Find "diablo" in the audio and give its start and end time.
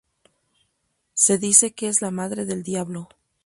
2.63-3.07